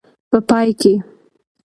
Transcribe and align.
په 0.29 0.37
پای 0.49 0.69
کې. 0.81 0.93